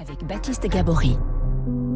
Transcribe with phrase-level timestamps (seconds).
[0.00, 1.16] Avec Baptiste Gabory.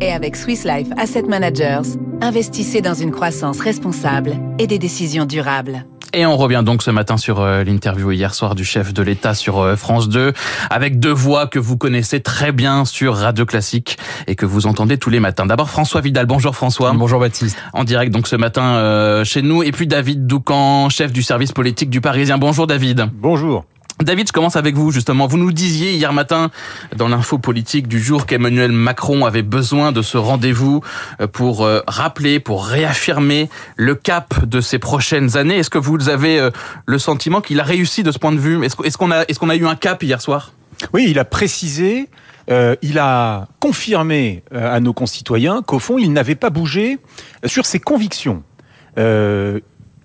[0.01, 5.87] Et avec Swiss Life Asset Managers, investissez dans une croissance responsable et des décisions durables.
[6.13, 9.35] Et on revient donc ce matin sur euh, l'interview hier soir du chef de l'État
[9.35, 10.33] sur euh, France 2,
[10.69, 14.99] avec deux voix que vous connaissez très bien sur Radio Classique et que vous entendez
[14.99, 15.47] tous les matins.
[15.47, 16.27] D'abord François Vidal.
[16.27, 16.93] Bonjour François.
[16.95, 17.57] Bonjour Baptiste.
[17.73, 19.63] En direct donc ce matin euh, chez nous.
[19.63, 22.37] Et puis David Doucan, chef du service politique du Parisien.
[22.37, 23.07] Bonjour David.
[23.15, 23.65] Bonjour.
[24.05, 25.27] David, je commence avec vous justement.
[25.27, 26.51] Vous nous disiez hier matin
[26.97, 30.83] dans l'info politique du jour qu'Emmanuel Macron avait besoin de ce rendez-vous
[31.21, 35.57] euh, pour euh, rappeler, pour réaffirmer le cap de ces prochaines années.
[35.57, 36.51] Est-ce que vous avez euh,
[36.87, 38.65] le sentiment qu'il a réussi de ce point de vue?
[38.65, 40.53] Est-ce qu'on a, est qu'on a eu un cap hier soir?
[40.93, 42.09] Oui, il a précisé.
[42.49, 46.99] il a confirmé à nos concitoyens qu'au fond, il n'avait pas bougé
[47.47, 48.43] sur ses convictions.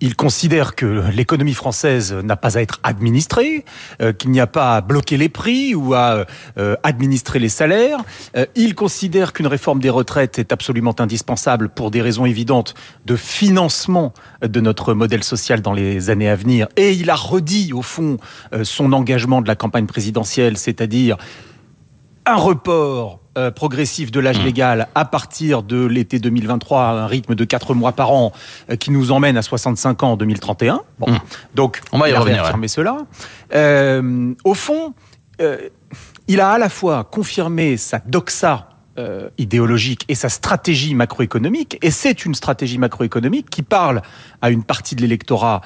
[0.00, 3.64] Il considère que l'économie française n'a pas à être administrée,
[4.00, 6.24] euh, qu'il n'y a pas à bloquer les prix ou à
[6.56, 8.00] euh, administrer les salaires.
[8.36, 12.74] Euh, il considère qu'une réforme des retraites est absolument indispensable pour des raisons évidentes
[13.06, 16.68] de financement de notre modèle social dans les années à venir.
[16.76, 18.18] Et il a redit, au fond,
[18.62, 21.16] son engagement de la campagne présidentielle, c'est-à-dire
[22.26, 24.44] un report euh, progressif de l'âge mmh.
[24.44, 28.32] légal à partir de l'été 2023 à un rythme de 4 mois par an
[28.68, 30.80] euh, qui nous emmène à 65 ans en 2031.
[30.98, 31.20] Bon, mmh.
[31.54, 32.42] donc on va y revenir.
[32.66, 32.96] cela.
[33.54, 34.92] Euh, au fond,
[36.26, 38.70] il a à la fois confirmé sa doxa
[39.38, 41.78] idéologique et sa stratégie macroéconomique.
[41.82, 44.02] Et c'est une stratégie macroéconomique qui parle
[44.42, 45.60] à une partie de l'électorat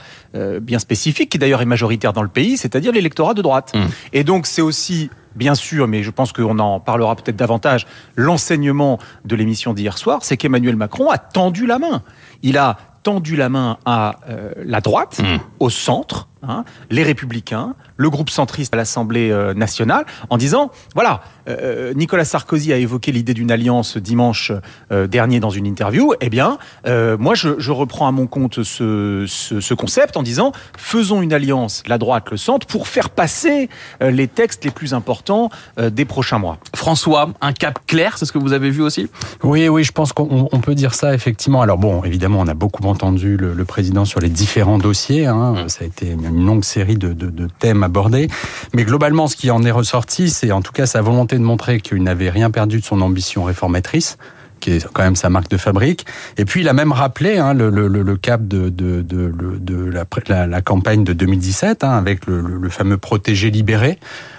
[0.61, 3.73] bien spécifique, qui d'ailleurs est majoritaire dans le pays, c'est-à-dire l'électorat de droite.
[3.75, 3.81] Mmh.
[4.13, 8.99] Et donc c'est aussi bien sûr, mais je pense qu'on en parlera peut-être davantage, l'enseignement
[9.25, 12.03] de l'émission d'hier soir, c'est qu'Emmanuel Macron a tendu la main.
[12.43, 15.39] Il a tendu la main à euh, la droite, mmh.
[15.61, 21.23] au centre, hein, les républicains, le groupe centriste à l'Assemblée euh, nationale, en disant, voilà,
[21.49, 24.53] euh, Nicolas Sarkozy a évoqué l'idée d'une alliance dimanche
[24.91, 30.17] dernier dans une interview, eh bien, moi, je, reprends à mon compte ce, ce, concept
[30.17, 33.69] en disant, faisons une alliance, la droite, le centre, pour faire passer
[34.01, 36.59] les textes les plus importants des prochains mois.
[36.75, 39.09] François, un cap clair, c'est ce que vous avez vu aussi?
[39.43, 41.63] Oui, oui, je pense qu'on peut dire ça, effectivement.
[41.63, 45.27] Alors bon, évidemment, on a beaucoup entendu le, président sur les différents dossiers.
[45.27, 45.53] Hein.
[45.53, 45.69] Mm.
[45.69, 48.29] Ça a été une longue série de, de, thèmes abordés.
[48.75, 51.81] Mais globalement, ce qui en est ressorti, c'est en tout cas sa volonté de montrer
[51.81, 54.19] qu'il n'avait rien perdu de son ambition réformatrice
[54.63, 56.07] qui est quand même sa marque de fabrique.
[56.39, 59.91] Et puis il a même rappelé hein, le, cap de, de,
[60.29, 63.99] la, campagne de 2017 hein, avec le, fameux protégé libéré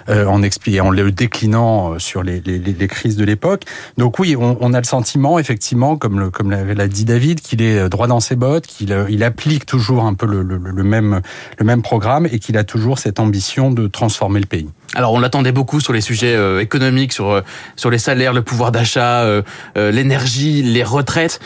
[0.09, 2.41] euh, en le déclinant euh, sur les,
[2.87, 3.63] crises de l'époque.
[3.97, 8.07] Donc oui, on, a le sentiment effectivement, comme l'a dit David, qu'il est euh, droit
[8.07, 12.63] dans ses bottes, qu'il il applique toujours un peu le même programme et qu'il a
[12.63, 14.69] toujours cette ambition de transformer le pays.
[14.95, 17.41] Alors on l'attendait beaucoup sur les sujets économiques, sur
[17.75, 19.41] sur les salaires, le pouvoir d'achat, euh,
[19.75, 21.39] l'énergie, les retraites.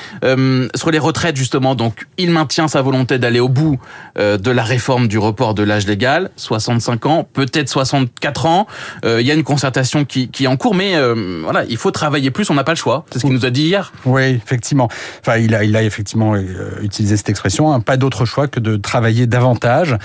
[0.75, 3.80] sur les retraites justement, donc il maintient sa volonté d'aller au bout
[4.18, 8.68] de la réforme du report de l'âge légal, 65 ans, peut-être 64 ans
[9.06, 11.78] euh, il y a une concertation qui, qui est en cours, mais euh, voilà, il
[11.78, 12.50] faut travailler plus.
[12.50, 13.06] On n'a pas le choix.
[13.12, 13.91] C'est ce qu'il nous a dit hier.
[14.06, 14.90] Oui, effectivement.
[15.22, 16.41] Enfin, il a, il a effectivement euh,
[16.81, 17.72] utilisé cette expression.
[17.72, 17.79] Hein.
[17.79, 19.97] pas d'autre choix que de travailler davantage.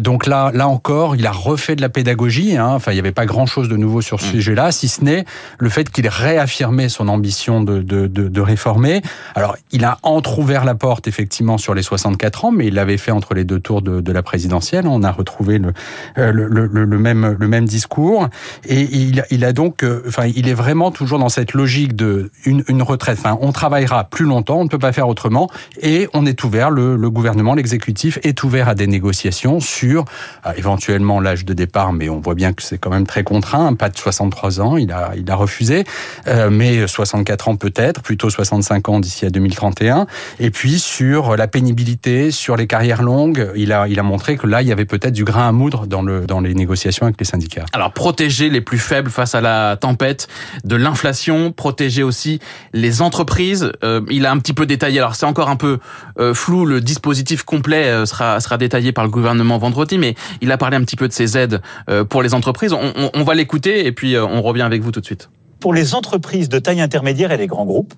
[0.00, 2.56] donc là, là encore, il a refait de la pédagogie.
[2.56, 2.74] Hein.
[2.86, 4.30] Enfin, il n'y avait pas grand-chose de nouveau sur ce mm.
[4.30, 5.24] sujet-là, si ce n'est
[5.58, 9.02] le fait qu'il réaffirmé son ambition de, de, de, de réformer.
[9.34, 13.10] Alors, il a entrouvert la porte effectivement sur les 64 ans, mais il l'avait fait
[13.10, 14.86] entre les deux tours de, de la présidentielle.
[14.86, 15.72] On a retrouvé le,
[16.16, 18.28] le, le, le même, le même discours
[18.64, 22.30] et il, il a donc, euh, enfin, il est vraiment toujours dans cette logique de
[22.44, 23.18] une, une retraite.
[23.18, 26.70] Enfin, on travaillera plus longtemps, on ne peut pas faire autrement, et on est ouvert,
[26.70, 30.04] le, le gouvernement, l'exécutif est ouvert à des négociations sur
[30.46, 33.74] euh, éventuellement l'âge de départ, mais on voit bien que c'est quand même très contraint,
[33.74, 35.84] pas de 63 ans, il a, il a refusé,
[36.26, 40.06] euh, mais 64 ans peut-être, plutôt 65 ans d'ici à 2031,
[40.40, 44.46] et puis sur la pénibilité, sur les carrières longues, il a, il a montré que
[44.46, 47.18] là, il y avait peut-être du grain à moudre dans, le, dans les négociations avec
[47.18, 47.66] les syndicats.
[47.72, 50.28] Alors protéger les plus faibles face à la tempête
[50.64, 52.40] de l'inflation, protéger aussi
[52.72, 53.72] les entreprises.
[53.84, 54.98] Euh, il a un petit peu détaillé.
[54.98, 55.78] Alors c'est encore un peu
[56.18, 56.64] euh, flou.
[56.66, 60.76] Le dispositif complet euh, sera sera détaillé par le gouvernement vendredi, mais il a parlé
[60.76, 61.60] un petit peu de ces aides
[62.08, 62.65] pour les entreprises.
[62.72, 65.30] On, va l'écouter et puis on revient avec vous tout de suite.
[65.60, 67.94] Pour les entreprises de taille intermédiaire et les grands groupes,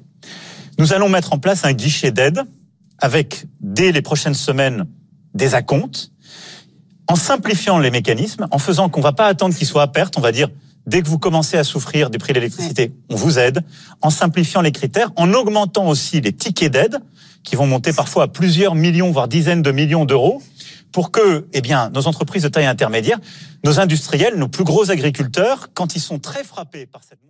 [0.78, 2.42] nous allons mettre en place un guichet d'aide
[2.98, 4.86] avec dès les prochaines semaines
[5.34, 6.10] des acomptes
[7.08, 10.20] en simplifiant les mécanismes, en faisant qu'on va pas attendre qu'ils soient à perte, on
[10.20, 10.48] va dire
[10.86, 13.60] dès que vous commencez à souffrir des prix de l'électricité, on vous aide,
[14.00, 16.98] en simplifiant les critères, en augmentant aussi les tickets d'aide
[17.44, 20.42] qui vont monter parfois à plusieurs millions, voire dizaines de millions d'euros,
[20.92, 23.18] pour que, eh bien, nos entreprises de taille intermédiaire,
[23.64, 27.20] nos industriels, nos plus gros agriculteurs, quand ils sont très frappés par cette